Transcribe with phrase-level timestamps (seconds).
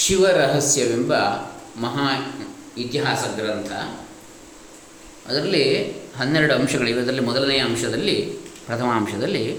[0.00, 1.14] ಶಿವರಹಸ್ಯವೆಂಬ
[1.76, 2.36] ಮಹಾ
[2.78, 3.72] ಇತಿಹಾಸ ಗ್ರಂಥ.
[5.28, 7.00] ಅದರಲ್ಲಿ ಹನ್ನೆರಡು ಅಂಶಗಳಿವೆ.
[7.00, 8.22] ಅದರಲ್ಲಿ ಮೊದಲನೆಯ ಅಂಶದಲ್ಲಿ,
[8.66, 9.58] ಪ್ರಥಮ ಅಂಶದಲ್ಲಿ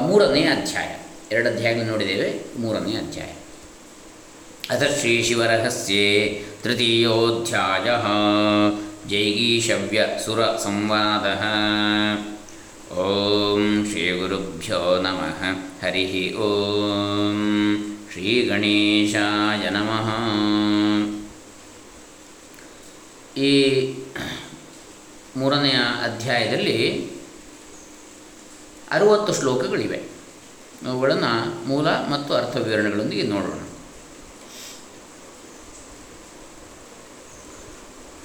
[0.00, 0.96] ಮೂರನೇ ಅಧ್ಯಾಯ.
[1.32, 3.28] ಎರಡು ಅಧ್ಯಾಯಗಳು ನೋಡಿದ್ದೇವೆ ಮೂರನೇ ಅಧ್ಯಾಯ.
[4.70, 7.84] ಅಥ ಶ್ರೀ ಶಿವರಹಸ್ಯೆ ತೃತೀಯೋಧ್ಯಾಯ.
[9.08, 11.26] ಜೈಗೀಷವ್ಯ ಸುರ ಸಂವಾದ.
[12.92, 15.42] ಓಂ ಶ್ರೀ ಗುರುಭ್ಯೋ ನಮಃ.
[15.86, 17.87] ಹರಿ ಓಂ.
[18.12, 20.08] ಶ್ರೀ ಗಣೇಶಾಯ ನಮಃ.
[23.40, 23.84] ಈ
[25.36, 25.74] ಮೂರನೆಯ
[26.04, 27.10] ಅಧ್ಯಾಯದಲ್ಲಿ
[28.90, 30.02] ಅರುವತ್ತು ಶ್ಲೋಕಗಳಿವೆ.
[30.88, 33.58] ಅವುಗಳನ್ನು ಮೂಲ ಮತ್ತು ಅರ್ಥ ವಿವರಣೆಗಳೊಂದಿಗೆ ನೋಡೋಣ.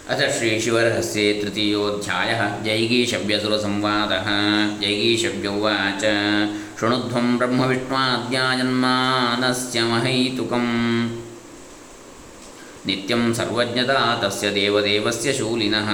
[0.09, 2.35] ಅಥ ಶ್ರೀ ಶಿವರಹಸ್ಯೆ ತೃತೀಯೋಧ್ಯಾಯ.
[2.65, 4.11] ಜೈಗೀಷವ್ಯಸುರ ಸಂವಾದ
[4.81, 6.03] ಜೈಗೀಷವ್ಯ ಉವಾಚ
[6.79, 10.65] ಶೃಣುಧ್ವಂ ಬ್ರಹ್ಮವಿಷ್ಣಾದ್ಯಾಜನ್ಮಾನಸ್ಯ ಮಹೈತುಕಂ.
[12.85, 15.89] ನಿತ್ಯಂ ಸರ್ವಜ್ಞತಾ ತಸ್ಯ ದೇವದೇವಸ್ಯ ಶೂಲಿನಃ.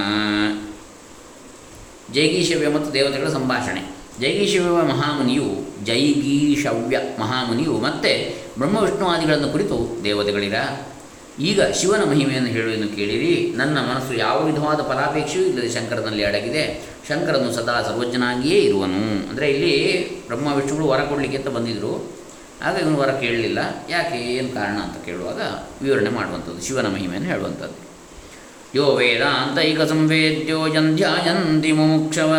[2.14, 3.96] ಜೈಗೀಶವ್ಯ ಮತ್ತು ದೇವತೆಗಳ ಸಂಭಾಷಣೆ.
[4.20, 10.54] ಜೈಗೀಶವ್ಯ ಮಹಾಮುನಿಯು ಜೈಗೀಶವ್ಯ ಮಹಾಮುನಿಯು ಮತ್ತೆ ಬ್ರಹ್ಮವಿಷ್ಣುವಾದಿಗಳನ್ನು ಕುರಿತು ದೇವತೆಗಳಿರ?
[11.40, 13.52] ಈಗ ಶಿವನ ಮಹಿಮೆಯನ್ನು ಹೇಳುವುದನ್ನು ಕೇಳಿರಿ.
[13.56, 16.86] ನನ್ನ ಮನಸ್ಸು ಯಾವ ವಿಧವಾದ ಫಲಾಪೇಕ್ಷೆಯೂ ಇಲ್ಲದೆ ಶಂಕರನಲ್ಲಿ ಅಡಗಿದೆ.
[17.08, 19.28] ಶಂಕರನು ಸದಾ ಸರ್ವಜ್ಞನಾಗಿಯೇ ಇರುವನು.
[19.30, 22.12] ಅಂದರೆ ಇಲ್ಲಿ ಬ್ರಹ್ಮ, ವಿಷ್ಣುಗಳು ವರ ಕೊಡಲಿಕ್ಕೆ ಅಂತ ಬಂದಿದ್ದರು
[22.62, 23.58] ಆಗ ಇವನು ವರ ಕೇಳಲಿಲ್ಲ.
[23.90, 25.40] ಯಾಕೆ, ಏನು ಕಾರಣ ಅಂತ ಕೇಳುವಾಗ
[25.84, 27.90] ವಿವರಣೆ ಮಾಡುವಂಥದ್ದು, ಶಿವನ ಮಹಿಮೆಯನ್ನು ಹೇಳುವಂಥದ್ದು.
[28.74, 32.36] ಯೋ ವೇದಾಂತೈಕ ಸಂವೇದ್ಯೋ ಜಂಧ್ಯಾಯಂತಿ ಮುಮುಕ್ಷವ.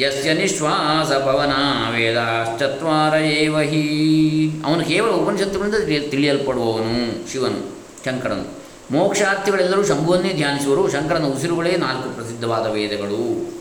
[0.00, 1.52] ಯಸ್ಯ ನಿಶ್ವಾಸ ಪವನ
[1.96, 7.77] ವೇದಾಶ್ಚತ್ವಾರ ಏವ ಹಿ ಅವನು ಕೇವಲ ಉಪನಿಷತ್ತುಗಳಿಂದ ತಿಳಿ- ತಿಳಿಯಲ್ಪಡುವವನು ಶಿವನು.
[8.08, 8.58] ಶಂಕರನು.
[8.90, 10.92] ಮೋಕ್ಷಾರ್ಥಿಗಳೆಲ್ಲರೂ ಶಂಭುವನ್ನೇ ಧ್ಯಾನಿಸುವರು.
[10.92, 13.58] ಶಂಕರನ ಉಸಿರುಗಳೇ ನಾಲ್ಕು ಪ್ರಸಿದ್ಧವಾದ ವೇದಗಳು.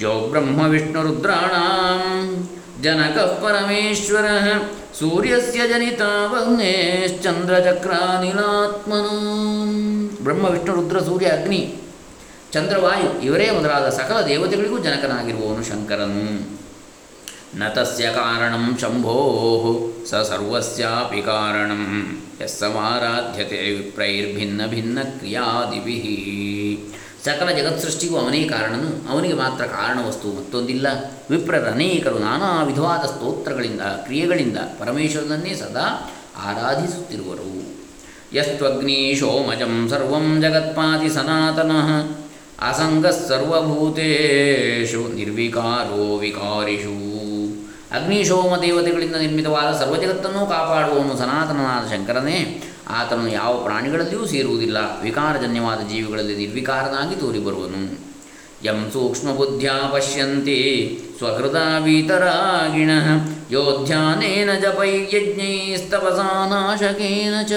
[0.00, 2.48] ಜೋ ಬ್ರಹ್ಮ ವಿಷ್ಣು ರುದ್ರಾಣಾಂ
[2.82, 4.24] ಜನಕ ಪರಮೇಶ್ವರ
[4.98, 6.00] ಸೂರ್ಯಸ್ಯ ಜನಿತ
[6.32, 9.04] ವಹ್ನೇಶ್ಚಂದ್ರಚಕ್ರಾನಿಲಾತ್ಮನ
[10.24, 11.74] ಬ್ರಹ್ಮ ವಿಷ್ಣು ರುದ್ರ ಸೂರ್ಯ ಅಗ್ನಿ
[12.52, 16.63] ಚಂದ್ರವಾಯು ಇವರೇ ಮೊದಲಾದ ಸಕಲ ದೇವತೆಗಳಿಗೂ ಜನಕನಾಗಿರುವವನು ಶಂಕರನು.
[17.56, 17.68] ನ
[18.14, 22.16] ಕಾರಣಂ ಶಂಭೋ ಸ ಸರ್ವಸ್ಯಾಪಿ ಕಾರಣಂ.
[22.44, 26.00] ಯಸ್ಸಮಾರಾಧ್ಯತೆ ವಿಪ್ರೈರ್ಭಿನ್ನ ಭಿನ್ನ ಕ್ರಿಯಾದಿಭಿ.
[27.24, 30.86] ಸಕಲ ಜಗತ್ಸೃಷ್ಟಿಗೂ ಅವನೇ ಕಾರಣನು, ಅವನಿಗೆ ಮಾತ್ರ ಕಾರಣ ವಸ್ತು ಮತ್ತೊಂದಿಲ್ಲ.
[31.30, 37.74] ವಿಪ್ರರ ಅನೇಕರು ನಾನಾ ವಿಧವಾದ ಸ್ತೋತ್ರಗಳಿಂದ, ಕ್ರಿಯೆಗಳಿಂದ ಪರಮೇಶ್ವರನನ್ನೇ ಸದಾ ಆರಾಧಿಸುತ್ತಿರುವರು.
[38.36, 42.16] ಯಸ್ತ್ವಗ್ನಿ ಶೋಮಜಂ ಸರ್ವಂ ಜಗತ್ಪಾದಿ ಸನಾತನಃ.
[43.28, 47.13] ಸರ್ವಭೂತೇಷು, ನಿರ್ವಿಕಾರೋ ವಿಕಾರಿಷು.
[47.94, 52.62] ಅಗ್ನಿಶೋಮ ದೇವತೆಗಳಿಂದ ನಿರ್ಮಿತವಾದ ಸರ್ವ ಜಗತ್ತನ್ನೂ ಕಾಪಾಡುವವನು ಸನಾತನನಾದ ಶಂಕರನೇ.
[52.88, 54.76] ಆತನು ಯಾವ ಪ್ರಾಣಿಗಳಲ್ಲಿಯೂ ಸೇರುವುದಿಲ್ಲ.
[55.02, 58.14] ವಿಕಾರಜನ್ಯವಾದ ಜೀವಿಗಳಲ್ಲಿ ನಿರ್ವಿಕಾರನಾಗಿ ತೋರಿಬರುವನು.
[58.64, 62.90] ಯಂ ಸೂಕ್ಷ್ಮಬುದ್ಧ್ಯಾ ಪಶ್ಯಂತಿ ಸ್ವಹೃದಾವೀತರಾಗಿಣ
[63.50, 67.52] ಯೋಧ್ಯಾನೇನ ಜಪೈಯಜ್ಞೈಸ್ತಪಸಾ ನಾಶಕೇನ ಚ.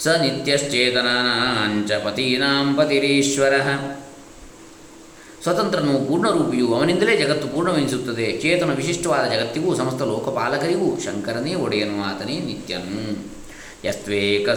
[0.03, 3.55] ಸ ನಿತ್ಯಶ್ಚೇತನಾಂಚ ಪತೀನಾಂ ಪತಿರೀಶ್ವರ.
[5.43, 8.27] ಸ್ವತಂತ್ರನು ಪೂರ್ಣರೂಪಿಯು ಅವನಿಂದಲೇ ಜಗತ್ತು ಪೂರ್ಣವೆನಿಸುತ್ತದೆ.
[8.41, 12.99] ಚೇತನ ವಿಶಿಷ್ಟವಾದ ಜಗತ್ತಿಗೂ, ಸಮಸ್ತ ಲೋಕಪಾಲಕರಿಗೂ ಶಂಕರನೇ ಒಡೆಯನು ಆತನೇ ನಿತ್ಯನು.
[13.87, 14.49] ಯಸ್ತ್ವೇಕ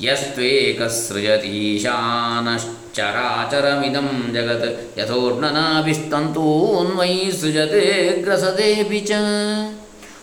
[0.00, 9.12] ಯಸ್ತ್ವೇಕ ಸೃಜತೀಶಾನಶ್ಚ ಚರಾಚರಮಿದಂ ಜಗತ್ ಯಥೋರ್ಣನಾಭಿಸ್ತಂತೂನ್ವೈ ಸೃಜತೆ ಗ್ರಸದೆ ಬಿಚ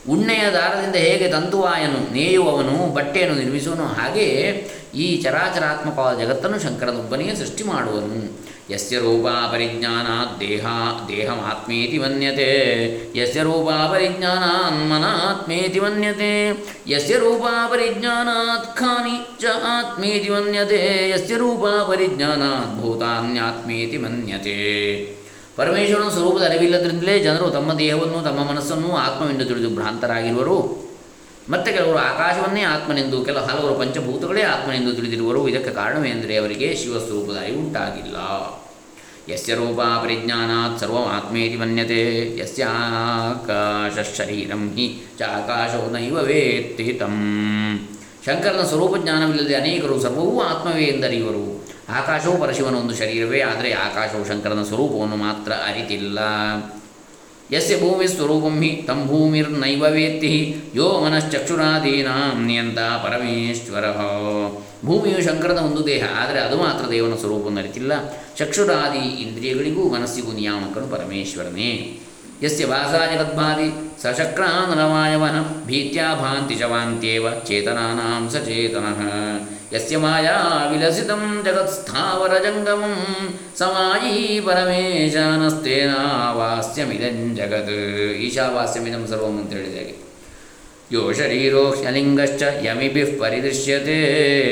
[0.09, 4.27] ಉಣ್ಣೆಯ ದಾರದಿಂದ ಹೇಗೆ ತಂತುವಾಯನು, ನೇಯುವವನು, ಬಟ್ಟೆಯನ್ನು ನಿರ್ಮಿಸುವನು, ಹಾಗೆ
[4.95, 8.39] ಈ ಚರಾಚರಾತ್ಮಕವಾದ ಜಗತ್ತನ್ನು ಶಂಕರನೊಬ್ಬನಿಗೆ ಸೃಷ್ಟಿ ಮಾಡುವನು.
[8.71, 10.65] ಯಸ್ಯ ರೂಪಾಪರಿಜ್ಞಾನಾತ್ ದೇಹ
[11.07, 12.49] ದೇಹಮಾತ್ಮೇತಿ ಮನ್ಯತೆ
[13.17, 16.49] ಯಸ್ಯ ರೂಪಾಪರಿಜ್ಞಾನಾನ್ ಮನಾತ್ಮೇತಿ ಮನ್ಯತೆ
[16.87, 24.59] ಯಸ್ಯ ರೂಪಾಪರಿಜ್ಞಾನಾತ್ ಖಾನಿ ಚ ಆತ್ಮೇತಿ ಮನ್ಯತೆ ಯಸ್ಯ ರೂಪಾಪರಿಜ್ಞಾನಾತ್ ಭೂತಾನ್ಯಾತ್ಮೇತಿ ಮನ್ಯತೆ
[25.57, 30.88] ಪರಮೇಶ್ವರನ ಸ್ವರೂಪದ ಅರಿವಿಲ್ಲದ್ರಿಂದಲೇ ಜನರು ತಮ್ಮ ದೇಹವನ್ನು, ತಮ್ಮ ಮನಸ್ಸನ್ನು, ಆತ್ಮವೆಂದು ತಿಳಿದು ಭ್ರಾಂತರಾಗಿರುವರು.
[31.49, 35.47] ಮತ್ತು ಕೆಲವರು ಆಕಾಶವನ್ನೇ ಆತ್ಮನೆಂದು ಕೆಲ ಹಲವರು ಪಂಚಭೂತಗಳೇ ಆತ್ಮನೆಂದು ತಿಳಿದಿರುವರು.
[35.47, 38.17] ಇದಕ್ಕೆ ಕಾರಣವೆಂದರೆ ಅವರಿಗೆ ಶಿವಸ್ವರೂಪದ ಅರಿವು ಉಂಟಾಗಿಲ್ಲ.
[39.33, 42.01] ಯಸ್ಯ ರೂಪ ಪರಿಜ್ಞಾನಾತ್ ಸರ್ವ ಆತ್ಮೇತಿ ಮನ್ಯತೆ
[42.39, 44.85] ಯಸ್ಯಾಕಾಶ ಶರೀರಂ ಹಿ
[45.19, 47.15] ಚ ಆಕಾಶೋ ನೈವ ವೇತ್ತಿ ತಂ
[48.25, 51.43] ಶಂಕರನ ಸ್ವರೂಪ ಜ್ಞಾನವಿಲ್ಲದೆ ಅನೇಕರು ಸರ್ವವೂ ಆತ್ಮವೇ ಎಂದರಿಯುವರು.
[51.89, 56.19] ಆಕಾಶವು ಪರಶಿವನ ಒಂದು ಶರೀರವೇ, ಆದರೆ ಆಕಾಶವು ಶಂಕರನ ಸ್ವರೂಪವನ್ನು ಮಾತ್ರ ಅರಿತಿಲ್ಲ.
[57.53, 60.33] ಯಸ್ಯ ಭೂಮಿ ಸ್ವರೂಪಂ ಹಿ ತಂ ಭೂಮಿರ್ನೈವ ವೇತ್ತಿ
[60.79, 63.85] ಯೋ ಮನಶ್ಚಕ್ಷುರಾದೀನಾಂ ನಿಯಂತ ಪರಮೇಶ್ವರ
[64.87, 67.93] ಭೂಮಿಯು ಶಂಕರದ ಒಂದು ದೇಹ, ಆದರೆ ಅದು ಮಾತ್ರ ದೇವನ ಸ್ವರೂಪವನ್ನು ಅರಿತಿಲ್ಲ
[68.39, 71.71] ಚಕ್ಷುರಾದಿ ಇಂದ್ರಿಯಗಳಿಗೂ ಮನಸ್ಸಿಗೂ ನಿಯಾಮಕನು ಪರಮೇಶ್ವರನೇ.
[72.43, 75.35] ಯಸ್ಯ ವಾಸಾಜಗದ್ಭಾದಿ ಜಗದ್ಭಾತಿ ಸಶಕ್ರಾನರವಾಯವಃ
[75.69, 79.01] ಭೀತ್ಯಾ ಭಾಂತಿ ಚವಾಂತ್ಯೇವ ವಾಂತ್ಯೇವ ಚೇತನಾನಾಂ ಸಚೇತನಃ।
[79.73, 82.95] ಯಸ್ಯ ಮಾಯಾ ವಿಲಸಿತಂ ಜಗತ್ಸ್ಥಾವರ ಜಂಗಮಂ
[83.55, 89.95] ಸಮಾಯಿ ಪರಮೇಶಾನಸ್ತೇನಾವಾಸ್ಯಮಿದಂ ಜಗತ್ ಈಶಾವಾಸ್ಯಮಿದಂ ಸರ್ವಂ ಅಂತ ಹೇಳಿದಾಗೆ
[90.91, 93.97] ಯೋ ಶರೀರೋ ಹ್ಯಲಿಂಗಶ್ಚ ಯಮಿಭಿಃ ಪರಿದೃಶ್ಯತೆ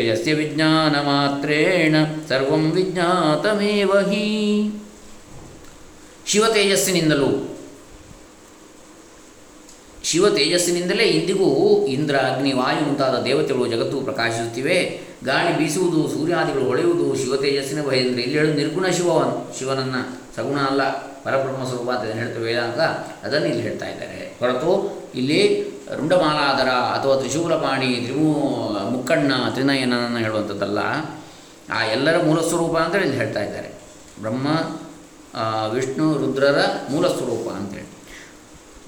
[0.09, 1.95] ಯಸ್ಯ ವಿಜ್ಞಾನ ಮಾತ್ರೇಣ
[2.29, 4.71] ಸರ್ವಂ ವಿಜ್ಞಾತಮೇವ ಹಿ
[6.27, 7.56] ಶಿವ ತೇಜಸ್ಸಿನಿಂದಲೂ
[10.07, 11.47] ಶಿವ ತೇಜಸ್ಸಿನಿಂದಲೇ ಇಂದಿಗೂ
[11.85, 14.77] ಇಂದ್ರ, ಅಗ್ನಿ, ವಾಯು ಮುಂತಾದ ದೇವತೆಗಳು ಜಗತ್ತು ಪ್ರಕಾಶಿಸುತ್ತಿವೆ.
[15.25, 20.01] ಗಾಳಿ ಬೀಸುವುದು, ಸೂರ್ಯಾದಿಗಳು ಹೊಳೆಯುವುದು ಶಿವ ತೇಜಸ್ಸಿನ ಭಯದಿಂದ ಇಲ್ಲಿ ಹೇಳು, ನಿರ್ಗುಣ ಶಿವವನು, ಶಿವನನ್ನು
[20.35, 20.81] ಸಗುಣ ಅಲ್ಲ,
[21.23, 22.79] ಪರಬ್ರಹ್ಮ ಸ್ವರೂಪ ಅಂತ ಹೇಳ್ತೇವೆ ವೇದಾಂತ
[23.25, 24.19] ಅದನ್ನು ಇಲ್ಲಿ ಹೇಳ್ತಾ ಇದ್ದಾರೆ.
[24.39, 24.71] ಹೊರತು
[25.15, 25.41] ಇಲ್ಲಿ
[25.95, 28.31] ರುಂಡಮಾಲಾಧರ ಅಥವಾ ತ್ರಿಶೂಲಪಾಣಿ, ತ್ರಿಮೂ,
[28.89, 30.79] ಮುಕ್ಕಣ್ಣ ತ್ರಿನಯನನ್ನು ಹೇಳುವಂಥದ್ದಲ್ಲ.
[31.73, 33.69] ಆ ಎಲ್ಲರ ಮೂಲ ಸ್ವರೂಪ ಅಂತೇಳಿ ಇಲ್ಲಿ ಹೇಳ್ತಾ ಇದ್ದಾರೆ.
[34.21, 34.47] ಬ್ರಹ್ಮ
[35.75, 36.59] ವಿಷ್ಣು, ರುದ್ರರ
[36.91, 37.96] ಮೂಲ ಸ್ವರೂಪ ಅಂತೇಳಿ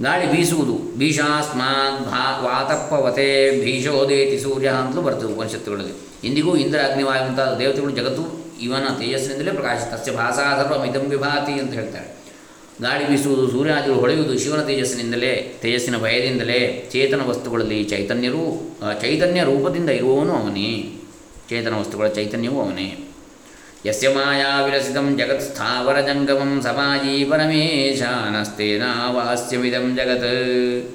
[0.02, 0.98] ಗಾಳಿ ಬೀಸುವುದು.
[0.98, 5.94] ಭೀಷಾಸ್ಮಾತ್ ಭಾ ವಾತಪ್ಪವತೆ ಭೀಷೋದೇತಿ ಸೂರ್ಯ ಅಂತಲೂ ಬರ್ತದೆ ಉಪನಿಷತ್ತುಗಳಲ್ಲಿ.
[6.28, 8.24] ಇಂದಿಗೂ ಇಂದ್ರ ಅಗ್ನಿವಾಯು ದೇವತೆಗಳು ಜಗತ್ತು
[8.62, 12.20] ಇವನ ತೇಜಸ್ಸಿನಿಂದಲೇ ಪ್ರಕಾಶ ತಸ್ಯ ಭಾಸಾ ಸರ್ವ ಮಿದಂ ವಿಭಾತಿ ಅಂತ ಹೇಳ್ತಾರೆ.
[12.82, 18.44] ಗಾಳಿ ಬೀಸುವುದು ಸೂರ್ಯಾದಿಗಳು ಹೊಳೆಯುವುದು ಶಿವನ ತೇಜಸ್ಸಿನಿಂದಲೇ, ತೇಜಸ್ಸಿನ ಭಯದಿಂದಲೇ, ಚೇತನ ವಸ್ತುಗಳಲ್ಲಿ ಚೈತನ್ಯರು
[19.02, 21.02] ಚೈತನ್ಯ ರೂಪದಿಂದ ಇರುವವನು ಅವನೇ.
[21.50, 23.09] ಚೇತನ ವಸ್ತುಗಳ ಚೈತನ್ಯವೂ ಅವನೇ.
[23.88, 24.70] ಯಸ್ಯ ಮಾಯಾ
[25.18, 30.94] ಜಗತ್ ಸ್ಥಾವರಜಂಗಮಂ ಸಮಾಜೀ ಪರಮೇಶಾನಸ್ತೇನಾವಾಸ್ಯಮಿದಂ ಜಗತ್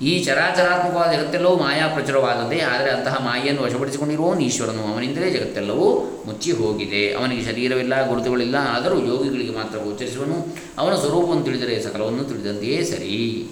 [0.00, 7.12] ಈ ಚರಾಚರಾತ್ಮಕವಾದ ಜಗತ್ತೆಲ್ಲವೂ ಮಾಯಾ ಪ್ರಚುರವಾದದ್ದೇ ಆದರೆ ಅಂತಹ ಮಾಯೆಯನ್ನು ವಶಪಡಿಸಿಕೊಂಡಿರುವವನು ಈಶ್ವರನು ಅವನಿಂದಲೇ ಜಗತ್ತೆಲ್ಲವೂ ಮುಚ್ಚಿ ಹೋಗಿದೆ.
[7.12, 10.56] ಅವನಿಗೆ ಶರೀರವಿಲ್ಲ, ಗುರುತುಗಳಿಲ್ಲ, ಆದರೂ ಯೋಗಿಗಳಿಗೆ ಮಾತ್ರ ಗೋಚರಿಸುವನು.
[10.78, 13.48] ಅವನ ಸ್ವರೂಪವನ್ನು ತಿಳಿದರೆ ಸಕಲವನ್ನು ತಿಳಿದಂತೆಯೇ ಸರಿ.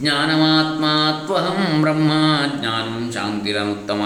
[0.00, 2.10] ಜ್ಞಾನಮಾತ್ಮಾತ್ವಹಂ ಬ್ರಹ್ಮ
[2.60, 4.02] ಜ್ಞಾನಂ ಶಾಂತಿರನುತ್ತಮ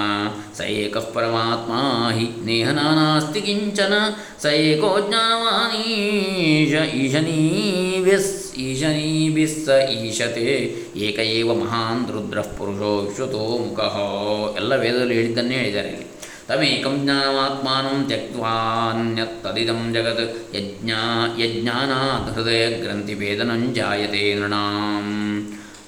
[0.59, 1.73] ಸ ಏಕಃ ಪರಮಾತ್ಮ
[2.19, 3.95] ಹಿ ನೇಹ ನಾನಾಸ್ತಿ ಕಿಂಚನ
[4.43, 10.47] ಸ ಏಕೋ ಜ್ಞಾನವಾನೀಶ ಈಶನೀಭಿಸ್ ಈಶನೀಭಿಸ್ ಸ ಈಶತೆ
[10.97, 13.97] ಏಕ ಏವ ಮಹಾನ್ ರುದ್ರಃ ಪುರುಷೋ ವಿಶ್ವತೋ ಮುಖಃ
[14.57, 16.07] ಎಲ್ಲ ವೇದದಲ್ಲಿ ಹೇಳಿದ್ದನ್ನೇ ಹೇಳಿದ್ದಾರೆ ಇಲ್ಲಿ.
[16.49, 20.25] ತಮೇಕಂ ಜ್ಞಾನಮಾತ್ಮಾನಂ ತ್ಯಕ್ವಾನ್ಯತ್ತದಿದಂ ಜಗತ್.
[20.57, 21.03] ಯಜ್ಞಾ
[21.39, 25.07] ಯಜ್ಞಾನಾತ್ ಹೃದಯ ಗ್ರಂಥಿಭೇದನಂ ಜಾಯತೆ ನೃಣಾಂ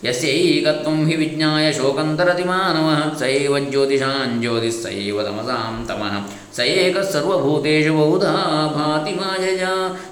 [0.02, 7.11] ಯಸ್ಯೈಕತ್ವಂ ಹಿ ವಿಜ್ಞಾಯ ಶೋಕಂತರತಿ ಮಾನವ ಸೈವ ಏವ ಜ್ಯೋತಿಷಾಂ ಜ್ಯೋತಿಃ ಸ ಏವ ತಮಸಾಂ ತಮಃ ಸ ಏಕಃ
[7.11, 8.32] ಸರ್ವಭೂತೇಷು ಬಹುಧಾ
[8.75, 9.66] ಭಾತಿ ಮಾಯಯ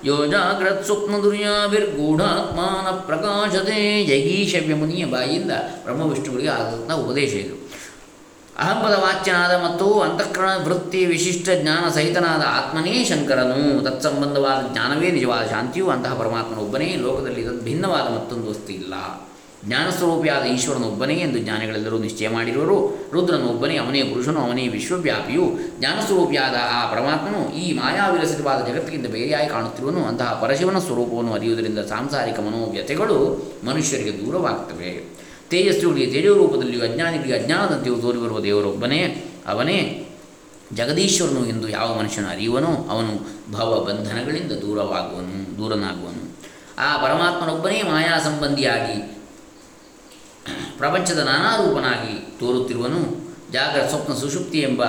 [0.05, 5.51] ಯೋ ಜಾಗ್ರತ್ ಸ್ವಪ್ನದುರ್ಯಾಭಿರ್ಗೂಢಾತ್ಮಾನ ಪ್ರಕಾಶತೆ ಜಗೀಶವ್ಯ ಮುನಿಯ ಬಾಯಿಯಿಂದ
[5.85, 7.55] ಬ್ರಹ್ಮವಿಷ್ಣುಗಳಿಗೆ ಆದಂಥ ಉಪದೇಶ ಇದು
[8.61, 16.15] ಅಹಂಪದ ವಾಚ್ಯನಾದ ಮತ್ತು ಅಂತಃಕರಣ ವೃತ್ತಿ ವಿಶಿಷ್ಟ ಜ್ಞಾನ ಸಹಿತನಾದ ಆತ್ಮನೇ ಶಂಕರನು ತತ್ಸಂಬಂಧವಾದ ಜ್ಞಾನವೇ ನಿಜವಾದ ಶಾಂತಿಯು ಅಂತಹ
[16.15, 18.95] ಪರಮಾತ್ಮನೊಬ್ಬನೇ ಲೋಕದಲ್ಲಿ ಭಿನ್ನವಾದ ಮತ್ತೊಂದು ವಸ್ತು ಇಲ್ಲ
[19.65, 23.09] ಜ್ಞಾನಸ್ವರೂಪಿಯಾದ ಈಶ್ವರನೊಬ್ಬನೇ ಎಂದು ಜ್ಞಾನಿಗಳೆಲ್ಲರೂ ನಿಶ್ಚಯ ಮಾಡಿರುವರು.
[23.13, 25.51] ರುದ್ರನ ಒಬ್ಬನೇ ಅವನೇ ಪುರುಷನು, ಅವನೇ ವಿಶ್ವವ್ಯಾಪಿಯು.
[25.79, 30.05] ಜ್ಞಾನಸ್ವರೂಪಿಯಾದ ಆ ಪರಮಾತ್ಮನು ಈ ಮಾಯಾವಿರಸಿತವಾದ ಜಗತ್ತಿಗಿಂತ ಬೇರೆಯಾಗಿ ಕಾಣುತ್ತಿರುವನು.
[30.05, 35.05] ಅಂತಹ ಪರಶಿವನ ಸ್ವರೂಪವನ್ನು ಅರಿಯುವುದರಿಂದ ಸಾಂಸಾರಿಕ ಮನೋವ್ಯತೆಗಳು ಮನುಷ್ಯರಿಗೆ ದೂರವಾಗ್ತವೆ
[35.51, 39.25] ತೇಜಸ್ವಿಗಳಿಗೆ ತೇಜೋ ರೂಪದಲ್ಲಿಯೂ ಅಜ್ಞಾನಿಗಳಿಗೆ ಅಜ್ಞಾನದಂತೆಯೂ ತೋರಿಬರುವ ದೇವರೊಬ್ಬನೇ.
[39.47, 40.07] ಅವನೇ
[40.75, 46.37] ಜಗದೀಶ್ವರನು ಎಂದು ಯಾವ ಮನುಷ್ಯನು ಅರಿಯುವನೋ, ಅವನು ಭವ ಬಂಧನಗಳಿಂದ ದೂರವಾಗುವನು, ದೂರನಾಗುವನು.
[46.79, 49.20] ಆ ಪರಮಾತ್ಮನೊಬ್ಬನೇ ಮಾಯಾ ಸಂಬಂಧಿಯಾಗಿ
[50.81, 53.01] ಪ್ರಪಂಚದ ನಾನಾ ರೂಪನಾಗಿ ತೋರುತ್ತಿರುವನು
[53.53, 54.83] ಜಾಗ್ರ ಸ್ವಪ್ನ ಸುಷುಪ್ತಿ ಎಂಬ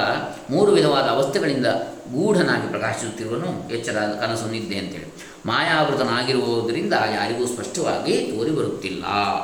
[0.49, 1.65] ಮೂರು ವಿಧವಾದ ಅವಸ್ಥೆಗಳಿಂದ
[2.13, 5.09] ಗೂಢನಾಗಿ ಪ್ರಕಾಶಿಸುತ್ತಿರುವನು ಎಚ್ಚರ ಕನಸು ನಿದ್ದೆ ಅಂತೇಳಿ.
[5.45, 9.03] ಮಾಯಾವೃತನಾಗಿರುವುದರಿಂದ ಯಾರಿಗೂ ಸ್ಪಷ್ಟವಾಗಿ ತೋರಿ ಬರುತ್ತಿಲ್ಲ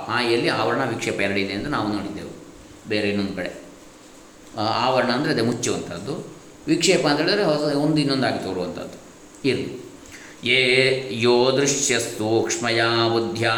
[0.09, 2.33] ಮಾಯೆಯಲ್ಲಿ ಆವರಣ ವಿಕ್ಷೇಪ ಎರಡಿದೆ ಎಂದು ನಾವು ನೋಡಿದ್ದೆವು.
[2.89, 3.51] ಬೇರೆ ಇನ್ನೊಂದು ಕಡೆ.
[4.59, 6.13] ಆವರಣ ಅಂದರೆ ಅದೇ ಮುಚ್ಚುವಂಥದ್ದು
[6.67, 8.97] ವಿಕ್ಷೇಪ ಅಂತ ಹೇಳಿದ್ರೆ ಹೊಸ ಒಂದು ಇನ್ನೊಂದಾಗಿ ತೋರುವಂಥದ್ದು
[9.49, 9.69] ಇರಲಿ.
[10.43, 10.61] ಯೇ
[11.11, 13.51] ಯೋ ದೃಶ್ಯ ಸೂಕ್ಷ್ಮಯಾ ಬುದ್ಧ್ಯ.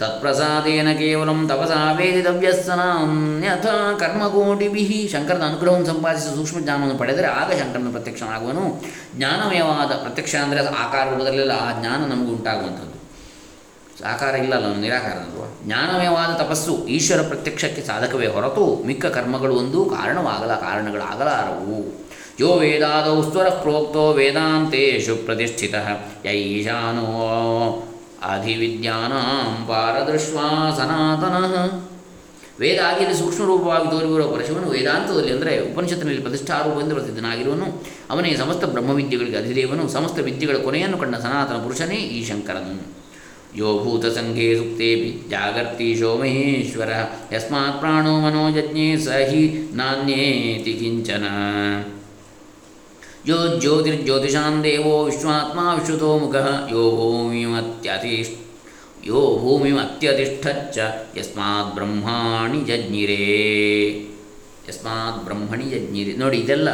[0.00, 3.66] ತತ್ಪ್ರಸಾದೇನ ಕೇವಲ ತಪಸಾ ವೇದಿತವ್ಯಸ್ಸನಾನ್ಯಥ
[4.00, 5.08] ಕರ್ಮಕೋಟಿಭಿ.
[5.12, 8.82] ಶಂಕರನ ಅನುಗ್ರಹವನ್ನು ಸಂಪಾದಿಸಿ ಸೂಕ್ಷ್ಮ ಜ್ಞಾನವನ್ನು ಪಡೆದರೆ ಆಗ ಶಂಕರನ ಪ್ರತ್ಯಕ್ಷನಾಗುವನು.
[9.16, 13.00] ಜ್ಞಾನಮಯವಾದ ಪ್ರತ್ಯಕ್ಷ ಅಂದರೆ ಅದು ಆಕಾರ ರೂಪದಲ್ಲೆಲ್ಲ ಆ ಜ್ಞಾನ ನಮಗೆ ಉಂಟಾಗುವಂಥದ್ದು.
[14.06, 22.08] ಆಕಾರ ಇಲ್ಲಲ್ಲ ನಿರಾಕಾರ ನಿರಾಕಾರನಲ್ವ ಜ್ಞಾನಮಯವಾದ ತಪಸ್ಸು ಈಶ್ವರ ಪ್ರತ್ಯಕ್ಷಕ್ಕೆ ಸಾಧಕವೇ ಹೊರತು ಮಿಕ್ಕ ಕರ್ಮಗಳು ಒಂದು ಕಾರಣವಾಗಲ, ಕಾರಣಗಳಾಗಲಾರವು.
[22.40, 25.74] ಯೋ ವೇದಾದೌ ಸ್ವರ ಪ್ರೋಕ್ತೋ ವೇದಾಂತೇಶು ಪ್ರತಿಷ್ಠಿತ.
[26.24, 27.06] ಯೈಶಾನೋ
[28.22, 31.72] ಅಧಿವಿದ್ಯಾನಾಂ ಪಾರದೃಶ್ವಾ ಸನಾತನಃ.
[32.60, 37.82] ವೇದ ಆಗಿಯಲ್ಲಿ ಸೂಕ್ಷ್ಮ ರೂಪವಾಗಿ ತೋರಿರುವ ಪರಶುವನು ವೇದಾಂತದಲ್ಲಿ ಅಂದರೆ ಉಪನಿಷತ್ತಿನಲ್ಲಿ ಪ್ರತಿಷ್ಠಾರೂಪದಿಂದ ಪ್ರಸಿದ್ಧನಾಗಿರುವನು.
[38.10, 43.00] ಅವನೇ ಸಮಸ್ತ ಬ್ರಹ್ಮವಿದ್ಯೆಗಳಿಗೆ ಅಧಿದೇವನು, ಸಮಸ್ತ ವಿದ್ಯೆಗಳ ಕೊನೆಯನ್ನು ಕಂಡ ಸನಾತನ ಪುರುಷನೇ ಈ ಶಂಕರನು.
[43.56, 46.88] ಯೋ ಭೂತಸಂಘೇ ಸುಪ್ತೇಪಿ ಜಾಗರ್ತೀಶೋ ಮಹೇಶ್ವರ
[47.32, 51.24] ಯಸ್ಮಾತ್ ಪ್ರಾಣೋ ಮನೋಜಜ್ಞೆ ಸಹಿ ನಾಣ್ಯೇತಿ ಕಿಂಚನ.
[53.28, 56.36] ಯೋ ಜ್ಯೋತಿರ್ಜ್ಯೋತಿಷಾಂ ದೇವೋ ವಿಶ್ವಾತ್ಮ ವಿಶ್ವತೋ ಮುಖ
[56.70, 58.36] ಯೋ ಭೂಮಿಮತ್ಯತಿಷ್ಠ
[59.06, 60.78] ಯೋ ಭೂಮಿಮತ್ಯತಿಷ್ಠಚ್ಚ
[61.18, 63.18] ಯಸ್ಮಾತ್ ಬ್ರಹ್ಮಾಣಿ ಜಜ್ಞಿರೇ
[64.68, 66.68] ಯಸ್ಮಾತ್ ಬ್ರಹ್ಮಣಿ ಜಜ್ಞಿರೇ ನೋಡಿ, ಇದೆಲ್ಲ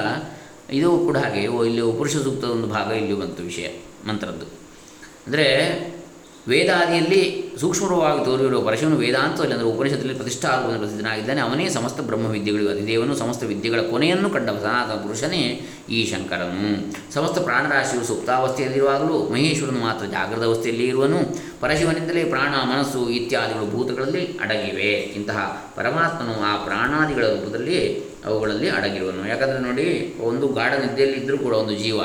[0.72, 3.68] ಇದು ಕೂಡ ಹಾಗೆ, ಓ, ಇಲ್ಲಿ ಪುರುಷ ಸೂಕ್ತದ ಒಂದು ಭಾಗ, ಇಲ್ಲಿ ಬಂತು ವಿಷಯ,
[4.08, 4.46] ಮಂತ್ರದ್ದು.
[5.26, 5.46] ಅಂದರೆ
[6.48, 7.22] ವೇದಾದಿಯಲ್ಲಿ
[7.60, 10.14] ಸೂಕ್ಷ್ಮವಾಗಿ ತೋರಿರುವ ಪರಶುವನು ವೇದಾಂತದಲ್ಲಿ ಅಂದರೆ ಉಪನಿಷತ್ತಲ್ಲಿ
[10.54, 11.40] ಆಗುವುದನ್ನು ಪ್ರಸಿದ್ಧನಾಗಿದ್ದಾನೆ.
[11.40, 15.42] ಅವನೇ ಸಮಸ್ತ ಬ್ರಹ್ಮವಿದ್ಯೆಗಳಿಗೂ ಅತಿದೇವನು ಸಮಸ್ತ ವಿದ್ಯೆಗಳ ಕೊನೆಯನ್ನು ಕಂಡ ಸನಾತನ ಪುರುಷನೇ
[15.88, 16.68] ಈ ಶಂಕರನು.
[17.14, 21.20] ಸಮಸ್ತ ಪ್ರಾಣರಾಶಿಯು ಸುಪ್ತಾವಸ್ಥೆಯಲ್ಲಿರುವಾಗಲೂ ಮಹೇಶ್ವರನು ಮಾತ್ರ ಜಾಗೃತ ಅವಸ್ಥೆಯಲ್ಲಿ ಇರುವನು.
[21.60, 24.92] ಪರಶಿವನಿಂದಲೇ ಪ್ರಾಣ, ಮನಸ್ಸು ಇತ್ಯಾದಿಗಳು ಭೂತಗಳಲ್ಲಿ ಅಡಗಿವೆ.
[25.18, 25.38] ಇಂತಹ
[25.76, 27.78] ಪರಮಾತ್ಮನು ಆ ಪ್ರಾಣಾದಿಗಳ ರೂಪದಲ್ಲಿ
[28.24, 29.28] ಅವುಗಳಲ್ಲಿ ಅಡಗಿರುವನು.
[29.28, 29.88] ಯಾಕಂದರೆ ನೋಡಿ,
[30.20, 32.00] ಒಂದು ಗಾಢ ನಿದ್ದೆಯಲ್ಲಿ ಇದ್ದರೂ ಕೂಡ ಒಂದು ಜೀವ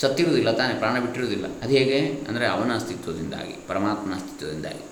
[0.00, 1.46] ಸತ್ತಿರುವುದಿಲ್ಲ, ತಾನೇ ಪ್ರಾಣ ಬಿಟ್ಟಿರುವುದಿಲ್ಲ.
[1.62, 1.98] ಅದು ಹೇಗೆ?
[2.28, 4.82] ಅಂದರೆ ಅವನ ಅಸ್ತಿತ್ವದಿಂದಾಗಿ, ಪರಮಾತ್ಮನ ಅಸ್ತಿತ್ವದಿಂದಾಗಿ.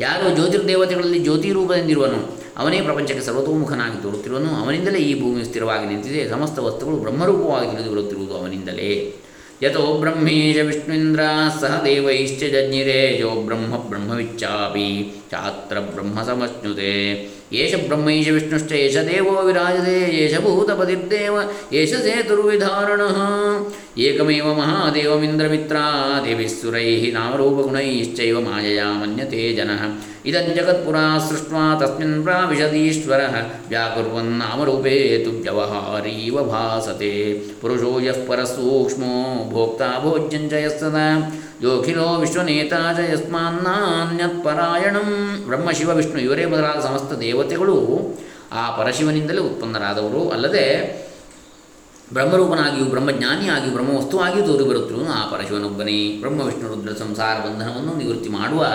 [0.00, 6.96] ಯಾರು ಜ್ಯೋತಿರ್ದೇವತೆಗಳಲ್ಲಿ ಜ್ಯೋತಿ ರೂಪದಿಂದಿರುವನು ಅವನೇ ಪ್ರಪಂಚಕ್ಕೆ ಸರ್ವತೋಮುಖನಾಗಿ ತೋರುತ್ತಿರುವನು, ಅವನಿಂದಲೇ ಈ ಭೂಮಿ ಸ್ಥಿರವಾಗಿ ನಿಂತಿದೆ, ಸಮಸ್ತ ವಸ್ತುಗಳು
[6.96, 9.16] ಬ್ರಹ್ಮರೂಪವಾಗಿ ತಿಳಿದುಕೊಳ್ಳುತ್ತಿರುವುದು ಅವನಿಂದಲೇ.
[9.62, 11.20] ಯಥೋ ಬ್ರಹ್ಮೇಶ ವಿಷ್ಣುಂದ್ರ
[11.60, 16.92] ಸಹ ದೇವೈಶ್ಚ ಜಜ್ಞಿರೇ ಯೋ ಬ್ರಹ್ಮ ಬ್ರಹ್ಮವಿಚ್ಚಾಪಿ ಚಾತ್ರ ಬ್ರಹ್ಮ ಸಮಶ್ನುತೆ.
[17.53, 21.37] ಏಷ ಬ್ರಹ್ಮೈಷ ವಿಷ್ಣುಶ್ಚ ಏಷ ದೇವೋ ವಿರಾಜತೆ ಏಷ ಭೂತಪತಿರ್ದೇವ
[21.73, 23.01] ಏಷ ಸೇತುರ್ವಿಧಾರಣ
[23.99, 29.81] ಏಕಮೇವ ಮಹಾದೇವಮಿಂದ್ರಮಿತ್ರಾದಿಭಿಸ್ಸುರೈः ನಾಮರೂಪಗುಣೈಶ್ಚೈವ ಮಾಯಯಾ ಮನ್ಯತೆ ಜನಃ
[30.26, 33.34] ಇದಂ ಜಗತ್ಪುರಾ ಸೃಷ್ಟ್ವಾ ತಸ್ಮಿನ್ ಪ್ರಾವಿಶದೀಶ್ವರः
[33.68, 37.12] ವ್ಯಾಕುರ್ವನ್ನಾಮರೂಪೇ ತುಭ್ಯವಹಾರೀವ ಭಾಸತೆ.
[37.60, 39.14] ಪುರುಷೋ ಯಃ ಪರಸೂಕ್ಷ್ಮೋ
[39.50, 40.98] ಭೋಕ್ತಾ ಭೋಜ್ಯಂಜಯಸ್ತದ
[41.62, 45.08] ಯೋಖಿಲೋ ವಿಶ್ವನೇತಾ ಚ ಯಸ್ಮಾನ್ನಾನ್ಯತ್ಪರಾಯಣಂ
[45.46, 47.76] ಬ್ರಹ್ಮ ಶಿವ ವಿಷ್ಣು ಇವರೇ ಮೊದಲಾದ ಸಮಸ್ತ ದೇವತೆಗಳು
[48.52, 50.30] ಆ ಪರಶಿವನಿಂದಲೇ ಉತ್ಪನ್ನರಾದವರು.
[50.30, 50.66] ಅಲ್ಲದೆ
[52.12, 56.16] ಬ್ರಹ್ಮರೂಪನಾಗಿಯೂ ಬ್ರಹ್ಮಜ್ಞಾನಿಯಾಗಿಯೂ ಬ್ರಹ್ಮವಸ್ತುವಾಗಿಯೂ ತೋರಿಬರುತ್ತಿರುವುದು ಆ ಪರಶಿವನೊಬ್ಬನೇ.
[56.20, 58.66] ಬ್ರಹ್ಮ, ವಿಷ್ಣು, ರುದ್ರ, ಸಂಸಾರ, ಬಂಧನವನ್ನು ನಿವೃತ್ತಿ ಮಾಡುವ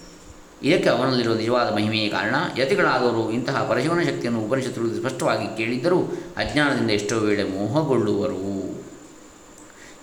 [0.63, 5.99] ಇದಕ್ಕೆ ಅವನಲ್ಲಿರುವ ನಿಜವಾದ ಮಹಿಮೆಯ ಕಾರಣ, ಯತಿಗಳಾದವರು ಇಂತಹ ಪರಶಿವನ ಶಕ್ತಿಯನ್ನು ಉಪನಿಷತ್ತುಗಳು ಸ್ಪಷ್ಟವಾಗಿ ಕೇಳಿದ್ದರೂ,
[6.37, 8.52] ಅಜ್ಞಾನದಿಂದ ಎಷ್ಟೋ ವೇಳೆ ಮೋಹಗೊಳ್ಳುವರು.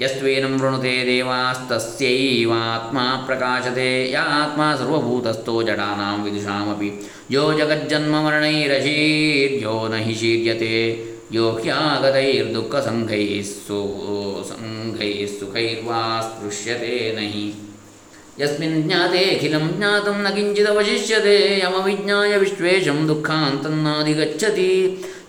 [0.03, 11.51] यस्त्वेनं वृणुते देवास्तस्यैवात्मा प्रकाशते। या आत्मा सर्वभूतस्थो जडानां विदुषामपि। यो जगज्जन्ममरणैरशीर्यो न हि शीर्यते। यो
[11.51, 17.70] ह्यागतैर्दुःखसङ्घैः सु सङ्घैः सुखैर्वा स्पृश्यते न हि।
[18.39, 24.69] ಯಸ್ಮಿನ್ ಜ್ಞಾತೆ ಅಖಿಲಂ ಜ್ಞಾತಂ ನ ಕಿಂಚಿದವಶಿಷ್ಯತೆ ಯಮವಿಜ್ಞಾಯ ವಿಶ್ವೇಶಂ ದುಃಖಾಂತನ್ನಾದಿಗಚ್ಚತಿ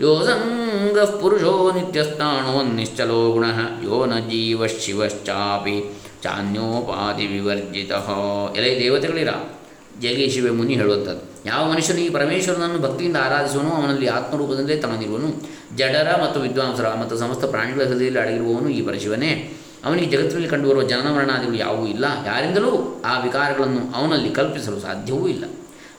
[0.02, 5.78] ಯೋ ಸಂಗಃ ಪುರುಷೋ ನಿತ್ಯಸ್ಥಾಣೋನ್ನಿಶ್ಚಲೋ ಗುಣಃ ಯೋ ನ ಜೀವ ಶಿವಶ್ಚಾಪಿ
[6.24, 7.92] ಚಾನ್ಯೋಪಾಧಿ ವಿವರ್ಜಿತ
[8.58, 9.34] ಎಲೆ ದೇವತೆಗಳಿರ
[10.02, 11.24] ಜಗೇಶಿವೆ ಮುನಿ ಹೇಳುವಂಥದ್ದು.
[11.46, 15.30] ಯಾವ ಮನುಷ್ಯನು ಈ ಪರಮೇಶ್ವರನನ್ನು ಭಕ್ತಿಯಿಂದ ಆರಾಧಿಸುವನು, ಅವನಲ್ಲಿ ಆತ್ಮರೂಪದಿಂದಲೇ ತಮನಿರುವನು
[15.78, 19.32] ಜಡರ ಮತ್ತು ವಿದ್ವಾಂಸರ ಮತ್ತು ಸಮಸ್ತ ಪ್ರಾಣಿಗಳ ಹೃದಯದಲ್ಲಿ ಅಡಗಿರುವವನು ಈ ಪರಶಿವನೇ.
[19.86, 22.06] ಅವನಿಗೆ ಜಗತ್ತಿನಲ್ಲಿ ಕಂಡುಬರುವ ಜನನ ಮರಣಾದಿಗಳು ಯಾವುವೂ ಇಲ್ಲ.
[22.26, 25.46] ಯಾರಿಂದಲೂ ಆ ವಿಕಾರಗಳನ್ನು ಅವನಲ್ಲಿ ಕಲ್ಪಿಸಲು ಸಾಧ್ಯವೂ ಇಲ್ಲ.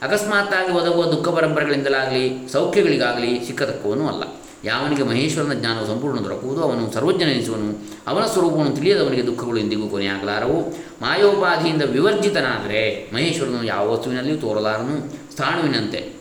[0.02, 4.22] ಅಕಸ್ಮಾತ್ತಾಗಿ ಒದಗುವ ದುಃಖ ಪರಂಪರೆಗಳಿಂದಲಾಗಲಿ, ಸೌಖ್ಯಗಳಿಗಾಗಲಿ ಸಿಕ್ಕತಕ್ಕವನೂ ಅಲ್ಲ.
[4.64, 7.68] ಯಾವನಿಗೆ ಮಹೇಶ್ವರನ ಜ್ಞಾನವು ಸಂಪೂರ್ಣ ದೊರಕುವುದು, ಅವನು ಸರ್ವಜ್ಞನೆನಿಸುವನು
[8.06, 10.70] ಅವನ ಸ್ವರೂಪವನ್ನು ತಿಳಿಯದವನಿಗೆ ದುಃಖಗಳು ಎಂದಿಗೂ ಕೊನೆಯಾಗಲಾರವು.
[11.02, 14.96] ಮಾಯೋಪಾಧಿಯಿಂದ ವಿವರ್ಜಿತನಾದರೆ ಮಹೇಶ್ವರನು ಯಾವ ವಸ್ತುವಿನಲ್ಲಿಯೂ ತೋರಲಾರನು,
[15.32, 16.12] ಸ್ಥಾಣುವಿನಂತೆ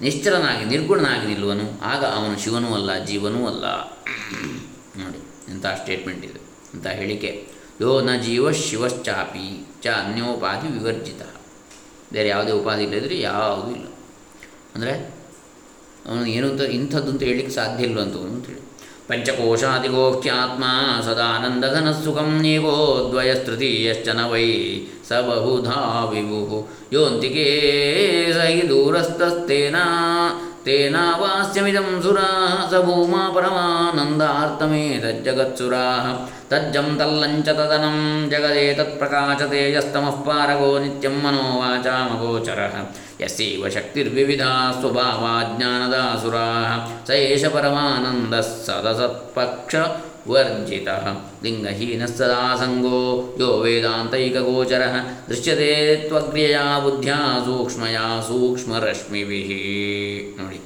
[0.00, 1.80] ನಿಶ್ಚಲನಾಗಿ ನಿರ್ಗುಣನಾಗಿ ನಿಲ್ಲುವನು.
[1.84, 3.64] ಆಗ ಅವನು ಶಿವನೂ ಅಲ್ಲ, ಜೀವನೂ ಅಲ್ಲ.
[5.56, 6.40] ಇಂಥ ಸ್ಟೇಟ್ಮೆಂಟ್ ಇದೆ
[6.74, 7.30] ಅಂತ ಹೇಳಿಕೆ.
[7.80, 9.46] ಯೋ ನ ಜೀವ ಶಿವಶ್ಚಾಪಿ
[9.82, 11.22] ಚ ಅನ್ಯೋಪಾಧಿ ವಿವರ್ಜಿತ.
[12.12, 13.86] ಬೇರೆ ಯಾವುದೇ ಉಪಾಧಿ ಇಲ್ಲದ್ರೆ ಯಾವುದೂ ಇಲ್ಲ.
[14.74, 14.94] ಅಂದರೆ
[16.08, 18.62] ಅವನು ಏನು ಅಂತ ಇಂಥದ್ದು ಅಂತ ಹೇಳಲಿಕ್ಕೆ ಸಾಧ್ಯ ಇಲ್ಲ ಅಂತ ಅಂತೇಳಿ
[19.08, 20.64] ಪಂಚಕೋಶಾದಿಗೋಖ್ಯಾತ್ಮ
[21.06, 22.74] ಸದಾನಂದಘನ ಸುಖಂ ಏಕೋ
[23.10, 24.46] ದ್ವಯಸ್ತೃತೀಯಶ್ಚನ ವೈ
[25.08, 25.78] ಸ ಬಹುಧಾ
[26.12, 26.60] ವಿಭು
[26.92, 27.46] ಯೋಂತಿಕೆ
[28.32, 29.76] ಸಹಿ ದೂರಸ್ಥಸ್ತೇನ
[32.70, 36.06] ಸ ಭೂಮಾ ಪರಮಾನಂದಾರ್ಥಮೇತಜ್ಜಗತ್ಸುರಾः
[36.50, 42.74] ತಜ್ಜಂ ತಲ್ಲಂಚ ತದನಂ ಜಗದೇ ತತ್ಪ್ರಕಾಶತೆ ಯಸ್ತಮಃ ಪಾರಗೋ ನಿತ್ಯಂ ಮನೋ ವಾಚಾಮಗೋಚರः
[43.22, 46.72] ಯಸ್ಯೈವ ಶಕ್ತಿರ್ವಿವಿಧಾ ಸ್ವಭಾವಾ ಜ್ಞಾನದಾಸುರಾः
[47.08, 49.74] ಸ ಏಷ ಪರಮಾನन्दः ಸದಸತ್ಪಕ್ಷ
[50.28, 51.04] ವರ್ಜಿತಃ
[51.44, 53.00] ಲಿಂಗಹೀನ ಸದಾ ಸಂಗೋ
[53.40, 54.82] ಯೋ ವೇದಾಂತೈಕಗೋಚರ
[55.28, 55.68] ದೃಶ್ಯತೆ
[56.08, 59.42] ತ್ವಗ್ರ್ಯಯಾ ಬುದ್ಧ್ಯಾ ಸೂಕ್ಷ್ಮಯಾ ಸೂಕ್ಷ್ಮರಶ್ಮಿಭಿ
[60.38, 60.60] ನೋಡಿ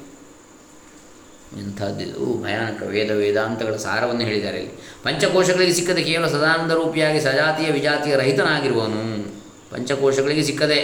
[1.61, 4.75] ಇಂಥದ್ದಿದು ಭಯಾನಕ ವೇದ ವೇದಾಂತಗಳ ಸಾರವನ್ನು ಹೇಳಿದ್ದಾರೆ ಇಲ್ಲಿ.
[5.03, 9.01] ಪಂಚಕೋಶಗಳಿಗೆ ಸಿಕ್ಕದೆ ಕೇವಲ ಸದಾನಂದ ರೂಪಿಯಾಗಿ ಸಜಾತಿಯ ವಿಜಾತಿಯ ರಹಿತನಾಗಿರುವನು.
[9.71, 10.81] ಪಂಚಕೋಶಗಳಿಗೆ ಸಿಕ್ಕದೆ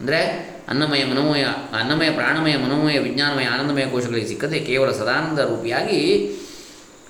[0.00, 0.20] ಅಂದರೆ
[0.68, 1.44] ಅನ್ನಮಯ ಮನೋಮಯ
[1.80, 6.00] ಅನ್ನಮಯ ಪ್ರಾಣಮಯ ಮನೋಮಯ ವಿಜ್ಞಾನಮಯ ಆನಂದಮಯ ಕೋಶಗಳಿಗೆ ಸಿಕ್ಕದೆ ಕೇವಲ ಸದಾನಂದ ರೂಪಿಯಾಗಿ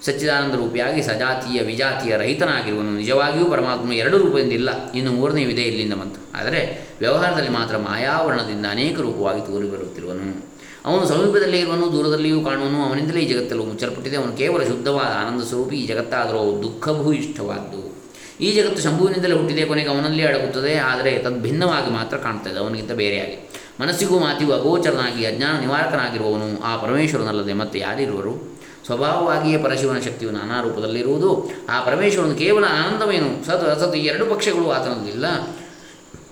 [0.06, 6.20] ಸಚ್ಚಿದಾನಂದ ರೂಪಿಯಾಗಿ ಸಜಾತಿಯ, ವಿಜಾತಿಯ ರಹಿತನಾಗಿರುವನು ನಿಜವಾಗಿಯೂ ಪರಮಾತ್ಮ ಎರಡು ರೂಪದಿಂದ ಇಲ್ಲ ಇನ್ನು ಮೂರನೇ ವಿಧೆ ಇಲ್ಲಿಂದ ಬಂತು.
[6.38, 6.60] ಆದರೆ
[7.00, 10.50] ವ್ಯವಹಾರದಲ್ಲಿ ಮಾತ್ರ ಮಾಯಾವರಣದಿಂದ ಅನೇಕ ರೂಪವಾಗಿ ತೋರಿ ಬರುತ್ತಿರುವನು
[10.86, 14.16] ಅವನು ಸಮೀಪದಲ್ಲೇ ಇರುವನು, ದೂರದಲ್ಲಿಯೂ ಕಾಣುವನು, ಅವನಿಂದಲೇ ಈ ಜಗತ್ತಲ್ಲೂ ಮುಚ್ಚಲ್ಪಟ್ಟಿದೆ.
[14.16, 17.82] ಅವನು ಕೇವಲ ಶುದ್ಧವಾದ ಆನಂದ ಸ್ವರೂಪಿ, ಈ ಜಗತ್ತಾದರೂ ದುಃಖಭೂ ಇಷ್ಟವಾದ್ದು
[18.40, 23.36] ಈ ಜಗತ್ತು ಶಂಭುವಿನಿಂದಲೇ ಹುಟ್ಟಿದೆ, ಕೊನೆಗೆ ಅವನಲ್ಲೇ ಅಡಗುತ್ತದೆ, ಆದರೆ ತದ್ಭಿನ್ನವಾಗಿ ಮಾತ್ರ ಕಾಣ್ತದೆ ಅವನಿಗಿಂತ ಬೇರೆಯಾಗಿ.
[23.80, 28.59] ಮನಸ್ಸಿಗೂ ಮಾತಿಗೂ ಅಗೋಚರನಾಗಿ, ಅಜ್ಞಾನ ನಿವಾರಕನಾಗಿರುವವನು ಆ ಪರಮೇಶ್ವರನಲ್ಲದೆ ಮತ್ತೆ ಯಾರಿರುವರು?
[28.90, 31.50] ಸ್ವಭಾವವಾಗಿಯೇ ಪರಶಿವನ ಶಕ್ತಿಯು ನಾನಾ ರೂಪದಲ್ಲಿರುವುದು.
[31.68, 33.46] ಆ ಪರಮೇಶ್ವರನು ಕೇವಲ ಆನಂದವೇನು?
[33.46, 35.26] ಸತ್ ಅಸತ್ ಎರಡು ಪಕ್ಷಗಳು ಆತನಲ್ಲಿಲ್ಲ.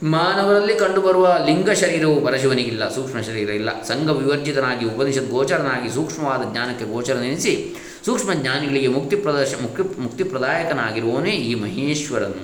[0.02, 3.82] ಮಾನವರಲ್ಲಿ ಕಂಡುಬರುವ ಲಿಂಗ ಶರೀರವು ಪರಶಿವನಿಗಿಲ್ಲ, ಸೂಕ್ಷ್ಮ ಶರೀರ ಇಲ್ಲ.
[3.82, 12.42] ಸಂಘ ವಿವರ್ಜಿತನಾಗಿ, ಉಪನಿಷತ್ ಗೋಚರನಾಗಿ, ಸೂಕ್ಷ್ಮವಾದ ಜ್ಞಾನಕ್ಕೆ ಗೋಚರನೆನಿಸಿ ಸೂಕ್ಷ್ಮ ಜ್ಞಾನಿಗಳಿಗೆ ಮುಕ್ತಿ ಪ್ರದರ್ಶ, ಮುಕ್ತಿ ಮುಕ್ತಿಪ್ರದಾಯಕನಾಗಿರುವವನೇ ಈ ಮಹೇಶ್ವರನು.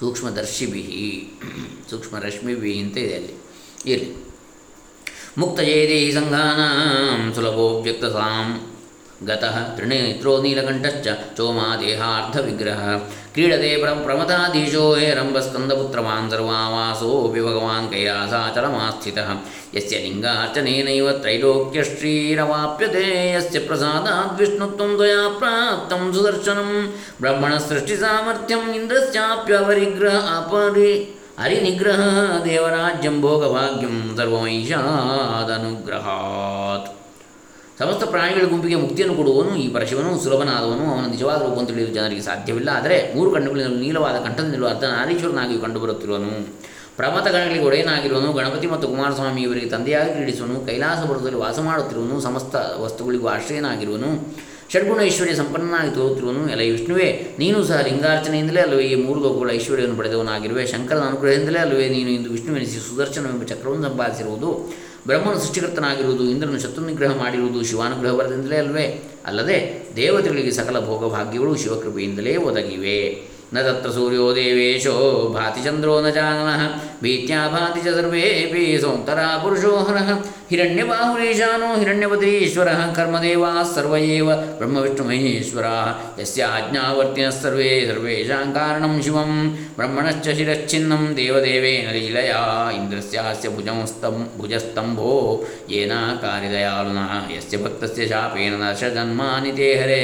[0.00, 0.84] ಸೂಕ್ಷ್ಮದರ್ಶಿಭಿ
[1.90, 3.34] ಸೂಕ್ಷ್ಮರಶ್ಮಿಭಿ ಅಂತ ಇದೆ ಅಲ್ಲಿ.
[3.86, 4.31] ಇರಲಿ.
[5.38, 8.60] ಮುಕ್ತಯೇ ಸಂಘಾನಾಂ ಸುಲಭೋವ್ಯಕ್ತಸಾಂ
[9.26, 12.96] ಗತಃ ತೃಣೇತ್ರೋ ನೀಲಕಂಠಶ್ಚ ಚೋಮಾ ದೇಹಾರ್ಧವಿಗ್ರಹ
[13.32, 19.28] ಕ್ರೀಡತೆ ಪ್ರ ಪ್ರಮತಾಧೀಶೋ ಹೇರಂಬಸ್ಕಂದಪುತ್ರವಾನ್ ಸರ್ವಾವಾಸೋಪಿ ಭಗವಾನ್ ಕೈಲಾಸಾಚಲಮಾಸ್ಥಿತಃ
[19.74, 26.94] ಯಸ್ಯ ಲಿಂಗಾರ್ಚನೇನೈವ ತ್ರೈಲೋಕ್ಯಶ್ರೀರವಾಪ್ಯತೆ, ಯಸ್ಯ ಪ್ರಸಾದಾದ್ ವಿಷ್ಣುತ್ವಂ ತ್ವಯಾ ಪ್ರಾಪ್ತಂ ಸುದರ್ಶನಂ.
[27.20, 32.00] ಬ್ರಹ್ಮಣ ಬ್ರಹ್ಮಣಸೃಷ್ಟಿಸಾಮರ್ಥ್ಯಂ ಇಂದ್ರಸ್ಯಾಪ್ಯವರಿಗ್ರಹ ಅಪರಿ ಹರಿನಿಗ್ರಹ
[32.44, 36.96] ದೇವರಾಜ್ಯಂ ಭೋಗಭಾಗ್ಯಂ ಸರ್ವಮೈಷಾದನುಗ್ರಹಾತ್
[37.78, 42.68] ಸಮಸ್ತ ಪ್ರಾಣಿಗಳ ಗುಂಪಿಗೆ ಮುಕ್ತಿಯನ್ನು ಕೊಡುವನು ಈ ಪರಶಿವನು, ಸುಲಭನಾದವನು, ಅವನ ನಿಜವಾದ ರೂಪವನ್ನು ತಿಳಿಯಲು ಜನರಿಗೆ ಸಾಧ್ಯವಿಲ್ಲ.
[42.68, 46.48] ಆದರೆ ಮೂರು ಕಣ್ಣುಗಳಿಂದ ನೀಲವಾದ ಕಂಠದಿಂದಲೂ ಅರ್ಧನಾರೀಶ್ವರನಾಗಿ ಕಂಡುಬರುತ್ತಿರುವನು.
[46.96, 54.36] ಪ್ರಮತ ಗಣಗಳಿಗೆ ಒಡೆಯನಾಗಿರುವನು, ಗಣಪತಿ ಮತ್ತು ಕುಮಾರಸ್ವಾಮಿ ಇವರಿಗೆ ತಂದೆಯಾಗಿ ಕ್ರೀಡಿಸುವನು ಕೈಲಾಸಪುರದಲ್ಲಿ ವಾಸ ಮಾಡುತ್ತಿರುವನು, ಸಮಸ್ತ ವಸ್ತುಗಳಿಗೂ ಆಶ್ರಯನಾಗಿರುವನು.
[54.72, 57.34] ಷಡ್ಗುಣ ಐಶ್ವರ್ಯ ಸಂಪನ್ನನಾಗಿ ತೋರುತ್ತಿರುವನು ಎಲ್ಲ ವಿಷ್ಣುವೇ.
[57.38, 62.78] ನೀನು ಸಹ ಲಿಂಗಾರ್ಚನೆಯಿಂದಲೇ ಅಲ್ಲವೇ ಈ ಮೂರು ಲೋಕಗಳ ಐಶ್ವರ್ಯವನ್ನು ಪಡೆದವನಾಗಿರುವೆ ಶಂಕರನ ಅನುಗ್ರಹದಿಂದಲೇ ಅಲ್ಲವೇ ನೀನು ಇಂದು ವಿಷ್ಣುವೆನಿಸಿ
[62.88, 64.74] ಸುದರ್ಶನವೆಂಬ ಚಕ್ರವನ್ನು ಸಂಪಾದಿಸಿರುವುದು.
[65.06, 73.31] ಬ್ರಹ್ಮನು ಸೃಷ್ಟಿಕರ್ತನಾಗಿರುವುದು, ಇಂದ್ರನು ಶತ್ರು ನಿಗ್ರಹ ಮಾಡಿರುವುದು, ಶಿವಾನುಗ್ರಹ ಬರದಿಂದಲೇ ಅಲ್ವೇ ಅಲ್ಲದೆ ದೇವತೆಗಳಿಗೆ ಸಕಲ ಭೋಗಭಾಗ್ಯಗಳು ಶಿವಕೃಪೆಯಿಂದಲೇ ಒದಗಿವೆ.
[73.54, 74.94] न तत्र सूर्यो देवेशो
[75.34, 76.62] भाति न जाननः
[77.02, 80.10] भीत्या भाति च सर्वेऽपि सोऽन्तरा पुरुषो हरः
[80.50, 89.32] हिरण्यबाहुरीशानो हिरण्यपतीश्वरः कर्मदेवाः सर्व एव ब्रह्मविष्णुमहेश्वराः यस्याज्ञावर्तिनः सर्वे सर्वेषां कारणं शिवं
[89.78, 92.42] ब्रह्मणश्च शिरश्चिन्नं देवदेवेन लीलया
[92.78, 95.12] इन्द्रस्यास्य भुजंस्तं भुजस्तम्भो
[95.74, 100.02] येनाकारिदयालुनः यस्य भक्तस्य शापेन नश जन्मानि ते हरे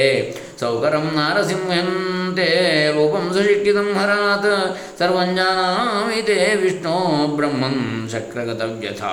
[0.61, 2.49] ಸೌಕರಂ ನಾರಸಿಂಹಂತೆ
[2.97, 4.51] ರೂಪಂ ಸುಶಿಕ್ಷಿತಂ ಹರಾತ್
[4.99, 6.97] ಸರ್ವಂ ಜಾನಾಮಿ ತೇ ವಿಷ್ಣು
[7.37, 9.13] ಬ್ರಹ್ಮನ್ ಶಕ್ರಗತವ್ಯಥಾ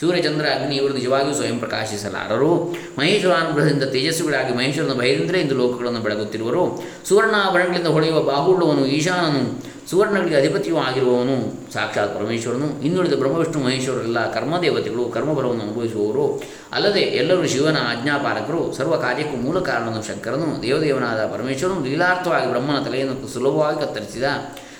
[0.00, 2.54] ಸೂರ್ಯಚಂದ್ರ ಅಗ್ನಿ ಇವರು ನಿಜವಾಗಿಯೂ ಸ್ವಯಂ ಪ್ರಕಾಶಿಸಲಾರರು.
[2.98, 6.82] ಮಹೇಶ್ವರಾನುಗ್ರಹದಿಂದ ತೇಜಸ್ವಿಗಳಾಗಿ ಮಹೇಶ್ವರನ ಭಯದಿಂದಲೇ ಇಂದು ಲೋಕಗಳನ್ನು ಬೆಳಗುತ್ತಿರುವರು.
[7.08, 9.74] ಸುವರ್ಣಾಭರಣಗಳಿಂದ ಹೊಳೆಯುವ ಬಾಹುಳ್ಳವನು ಈಶಾನನು.
[9.90, 11.36] ಸುವರ್ಣಗಳಿಗೆ ಅಧಿಪತಿಯೂ ಆಗಿರುವವನು,
[11.72, 12.82] ಸಾಕ್ಷಾತ್ ಪರಮೇಶ್ವರನು.
[12.82, 16.42] ಇನ್ನುಳಿದ ಬ್ರಹ್ಮವಿಷ್ಣು ಮಹೇಶ್ವರರೆಲ್ಲ ಕರ್ಮದೇವತೆಗಳು ಕರ್ಮಫಲವನ್ನು ಅನುಭವಿಸುವವರು.
[16.72, 20.62] ಅಲ್ಲದೆ ಎಲ್ಲರೂ ಶಿವನ ಆಜ್ಞಾಪಾಲಕರು ಸರ್ವ ಕಾರ್ಯಕ್ಕೂ ಮೂಲ ಕಾರಣನು ಶಂಕರನು.
[20.62, 24.24] ದೇವದೇವನಾದ ಪರಮೇಶ್ವರನು ಲೀಲಾರ್ಥವಾಗಿ ಬ್ರಹ್ಮನ ತಲೆಯನ್ನು ಸುಲಭವಾಗಿ ಕತ್ತರಿಸಿದ.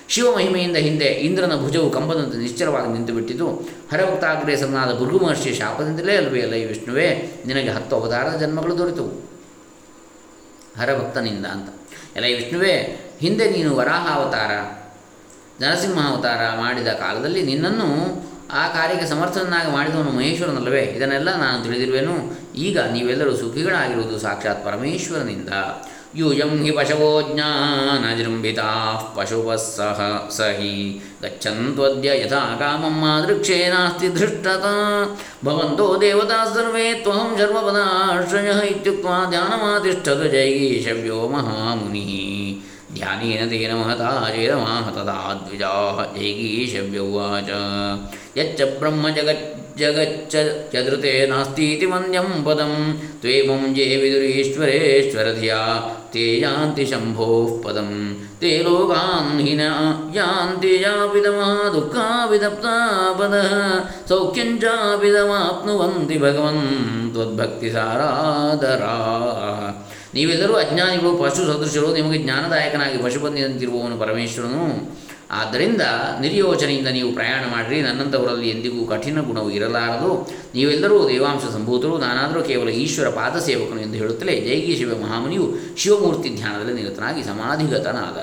[0.09, 3.69] ಶಿವ ಮಹಿಮೆಯಿಂದ ಹಿಂದೆ ಇಂದ್ರನ ಭುಜವು ಕಂಬದಂತೆ ನಿಶ್ಚಲವಾಗಿ ನಿಂತುಬಿಟ್ಟಿತು.
[3.93, 9.09] ಹರಭಕ್ತಾಗ್ರೇಸರನಾದ ಭೃಗು ಮಹರ್ಷಿಯ ಶಾಪದಿಂದಲೇ ಅಲ್ವೇ ಅಲ್ಲ ಈ ವಿಷ್ಣುವೇ, ನಿನಗೆ ಹತ್ತು ಅವತಾರದ ಜನ್ಮಗಳು ದೊರೆತವು
[10.81, 11.69] ಹರಭಕ್ತನಿಂದ ಅಂತ.
[12.17, 14.51] ಎಲ್ಲ ಈ ವಿಷ್ಣುವೇ, ಹಿಂದೆ ನೀನು ವರಾಹ ಅವತಾರ
[15.61, 17.89] ನರಸಿಂಹ ಅವತಾರ ಮಾಡಿದ ಕಾಲದಲ್ಲಿ ನಿನ್ನನ್ನು
[18.53, 20.83] ಆ ಕಾರ್ಯಕ್ಕೆ ಸಮರ್ಥನನ್ನಾಗಿ ಮಾಡಿದವನು ಮಹೇಶ್ವರನಲ್ಲವೇ?
[20.83, 22.15] ಇದನ್ನೆಲ್ಲ ನಾನು ತಿಳಿದಿರುವೆನು.
[22.55, 25.49] ಈಗ ನೀವೆಲ್ಲರೂ ಸುಖಿಗಳಾಗಿರುವುದು ಸಾಕ್ಷಾತ್ ಪರಮೇಶ್ವರನಿಂದ.
[26.17, 34.75] यूयम हि पशवो ज्ञानजृम्भिताः पशुप सह, स हि गच्छन्त्वद्य यथा कामं मादृक्षे नास्ति धृष्टता।
[35.45, 46.99] भवन्तो देवताः सर्वे त्वहं सर्वपदाश्रयः इत्युक्त्वा ध्यानमातिष्ठतु जैगीषव्यो महामुनिः। ध्यानेन तेन महता चेदमाहतदा द्विजाः जैगीषव्य
[46.99, 47.51] उवाच।
[48.39, 50.35] यच्च ब्रह्मजगत् ಜಗಚ್ಚ
[50.73, 52.73] ಚದೃತೆ ನಾಸ್ತೀತಿ ಮನ್ಯಂ ಪದಂ
[53.21, 55.59] ತ್ವೇಮಂ ಜೇ ವಿದುರೀಶ್ವರೇಶ್ವರಧಿಯಾ
[56.13, 57.91] ತೇ ಯಾಂತಿ ಶಂಭೋಃ ಪದಂ
[58.41, 59.61] ತೇ ಲೋಕಾನ್ ಹಿನ
[60.15, 62.77] ಯಾಂತಿ ಯಾಪಿದಮಾ ದುಃಖಾವಿದಪ್ತಾ
[63.19, 63.35] ಪದ
[64.09, 68.95] ಸೌಖ್ಯಂಚಾಪಿದಮಾಪ್ನುವಂತಿ ಭಗವನ್ ತ್ವದ್ಭಕ್ತಿ ಸಾರಾದರಾ
[70.15, 75.04] ನೀವೆಲ್ಲರೂ ಅಜ್ಞಾನಿಗಳು, ಪಶು, ಸದೃಶರು, ನಿಮಗೆ ಜ್ಞಾನದಾಯಕನಾಗಿ ಪಶುಪತಿಯಂತಿರುವವನು ಪರಮೇಶ್ವರನು.
[75.31, 75.81] ಆದ್ದರಿಂದ
[76.21, 77.83] ನಿರ್ಯೋಜನೆಯಿಂದ ನೀವು ಪ್ರಯಾಣ ಮಾಡಿರಿ.
[77.83, 80.31] ನನ್ನಂಥವರಲ್ಲಿ ಎಂದಿಗೂ ಕಠಿಣ ಗುಣವು ಇರಲಾರದು.
[80.55, 81.99] ನೀವೆಲ್ಲರೂ ದೇವಾಂಶ ಸಂಭೂತರು.
[81.99, 88.19] ನಾನಾದರೂ ಕೇವಲ ಈಶ್ವರ ಪಾದ ಸೇವಕನು ಎಂದು ಹೇಳುತ್ತಲೇ ಜೈಗಿ ಶಿವ ಮಹಾಮುನಿಯು ಶಿವಮೂರ್ತಿ ಧ್ಯಾನದಲ್ಲಿ ನಿರತನಾಗಿ ಸಮಾಧಿಗತನಾದ.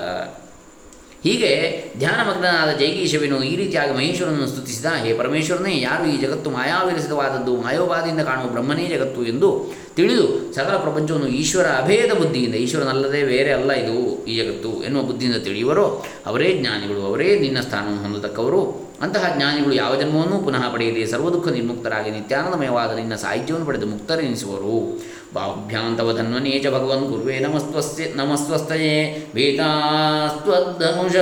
[1.24, 1.50] ಹೀಗೆ
[1.98, 8.86] ಧ್ಯಾನಮಗ್ನಾದ ಜೈಗೀಶವಿನು ಈ ರೀತಿಯಾಗಿ ಮಹೇಶ್ವರನನ್ನು ಸ್ತುತಿಸಿದ, ಹೇ ಪರಮೇಶ್ವರನೇ, ಯಾರು ಈ ಜಗತ್ತು ಮಾಯಾವಿರಸಿತವಾದದ್ದು ಮಾಯೋಪಾದಿಯಿಂದ ಕಾಣುವ ಬ್ರಹ್ಮನೇ
[8.86, 15.02] ಜಗತ್ತು ಎಂದು ತಿಳಿದು ಸಕಲ ಪ್ರಪಂಚವನ್ನು ಈಶ್ವರ ಅಭೇದ ಬುದ್ಧಿಯಿಂದ, ಈಶ್ವರನಲ್ಲದೆ ಬೇರೆ ಅಲ್ಲ ಇದು ಈ ಜಗತ್ತು ಎನ್ನುವ
[15.02, 18.92] ಬುದ್ಧಿಯಿಂದ ತಿಳಿಯುವರೋ, ಅವರೇ ಜ್ಞಾನಿಗಳು, ಅವರೇ ನಿನ್ನ ಸ್ಥಾನವನ್ನು ಹೊಂದತಕ್ಕವರು.
[19.00, 25.00] ಅಂತಹ ಜ್ಞಾನಿಗಳು ಯಾವ ಜನ್ಮವನ್ನು ಪುನಃ ಪಡೆಯದೆ ಸರ್ವದುಃಖ ನಿರ್ಮುಕ್ತರಾಗಿ ನಿತ್ಯಾನಂದಮಯವಾದ ನಿನ್ನ ಸಾಹಿತ್ಯವನ್ನು ಪಡೆದು ಮುಕ್ತರೆನಿಸುವರು.
[25.34, 31.16] ಬಾಹುಭ್ಯಾಂತವಧನ್ವನೇ ಚ ಭಗವನ್ ಗುರುವೇ ನಮಸ್ತ್ವಸ್ಯ ನಮಸ್ತ್ವಸ್ತಯೇ ಭೀತಾಸ್ತ್ವಧನುಷ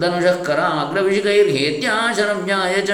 [0.00, 2.90] ಧನುಷಃಕರಾಗ್ರವಿಷಿಕೈರ್ಹೇತ್ಯಾಶರಮ್ಯಾಯ ಚ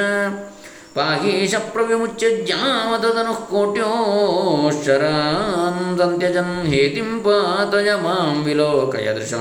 [0.95, 9.35] ಪಾಹೀಶ ಪ್ರವಿಮುಚ್ಯ ಜಾಮತದನುಃ ಕೋಟ್ಯೋಶ್ಚರಾನ್ ಸಂತ್ಯಜನ್ ಹೇತಿಂ ಪಾತಯ ಮಾಂ ವಿಲೋಕಯ ದೃಶ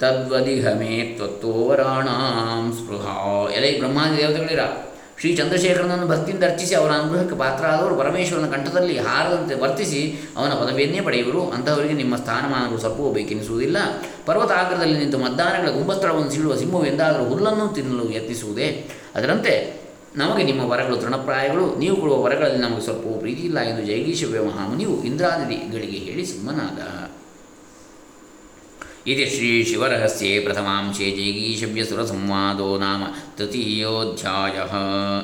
[0.00, 3.14] ತದ್ವದಿಹ ಮೇ ತ್ವತ್ತೋವರಾಣಾಂ ಸ್ಪೃಹಾ.
[3.54, 4.62] ಎಲೆ ಬ್ರಹ್ಮಾದಿ ದೇವತೆಗಳಿರ
[5.20, 11.50] ಶ್ರೀ ಚಂದ್ರಶೇಖರನನ್ನು ಭಕ್ತಿಯಿಂದ ಅರ್ಚಿಸಿ ಅವರ ಅನುಗ್ರಹಕ್ಕೆ ಪಾತ್ರರಾದವರು ಪರಮೇಶ್ವರನ ಕಂಠದಲ್ಲಿ ಹಾರದಂತೆ ವರ್ತಿಸಿ ಅವನ ಪದವಿಯನ್ನೇ ಪಡೆಯುವರು.
[11.50, 13.76] ಅಂತಹವರಿಗೆ ನಿಮ್ಮ ಸ್ಥಾನಮಾನಗಳು ಸ್ವಲ್ಪವೂ ಬೇಕೆನಿಸುವುದಿಲ್ಲ
[14.26, 18.90] ಪರ್ವತಾಗ್ರದಲ್ಲಿ ನಿಂತು ಮದ್ದಾನಗಳ ಗುಂಬಸ್ಥಳವನ್ನು ಸೀಳುವ ಸಿಂಹವು ಎಂದಾದರೂ ಹುಲ್ಲನ್ನು ತಿನ್ನಲು ಯತ್ನಿಸುವುದೇ?
[19.14, 19.84] ಅದರಂತೆ
[20.16, 21.78] ನಮಗೆ ನಿಮ್ಮ ವರಗಳು ತೃಣಪ್ರಾಯಗಳು.
[21.78, 26.78] ನೀವು ಕೊಡುವ ವರಗಳಲ್ಲಿ ನಮಗೆ ಸ್ವಲ್ಪವೂ ಪ್ರೀತಿ ಇಲ್ಲ ಎಂದು ಜೈಗೀಶವ್ಯ ವ್ಯವಹಾಮನಿಯು ಇಂದ್ರಾದಿಗಳಿಗೆ ಹೇಳಿ ಸಿಂಹನಾದ.
[29.04, 33.02] ಶ್ರೀ ಶಿವರಹಸ್ಯೆ ಪ್ರಥಮಾಂಶೆ ಜೈಗೀಶವ್ಯಸುರಸಂವಾದೋ ನಾಮ
[33.36, 34.56] ತೃತೀಯೋಧ್ಯಾಯ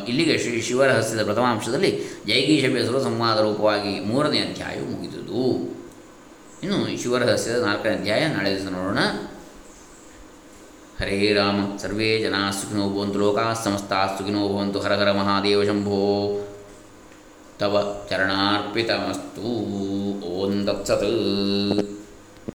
[0.09, 1.91] ಇಲ್ಲಿಗೆ ಶ್ರೀ ಶಿವರಹಸ್ಯದ ಪ್ರಥಮಾಂಶದಲ್ಲಿ
[2.27, 5.45] ಜೈಗೀಶವ್ಯಸುರ ಸಂವಾದ ರೂಪವಾಗಿ ಮೂರನೇ ಅಧ್ಯಾಯವು ಮುಗಿದುದು.
[6.63, 8.99] ಇನ್ನು ಶಿವರಹಸ್ಯದ ನಾಲ್ಕನೇ ಅಧ್ಯಾಯ, ನಾಳೆ ದಿವಸ ನೋಡೋಣ.
[11.01, 16.01] ಹರೇ ರಾಮ, ಸರ್ವೇ ಜನಾ ಸುಖಿನೋ ಭವಂತು, ಲೋಕಾ ಸಮಸ್ತಾ ಸುಖಿನೋ ಭವಂತು, ಹರ ಹರ ಮಹಾದೇವ ಶಂಭೋ.
[17.59, 19.49] ತವ ಚರಣಾರ್ಪಿತಮಸ್ತು,
[20.27, 22.00] ಓಂ ದತ್ಸತ್